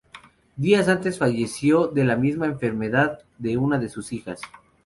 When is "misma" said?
2.15-2.47